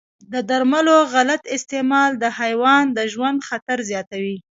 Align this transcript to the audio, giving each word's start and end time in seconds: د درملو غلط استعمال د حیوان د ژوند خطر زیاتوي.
د 0.33 0.35
درملو 0.49 0.97
غلط 1.13 1.41
استعمال 1.57 2.11
د 2.17 2.25
حیوان 2.39 2.83
د 2.97 2.99
ژوند 3.13 3.37
خطر 3.47 3.77
زیاتوي. 3.89 4.37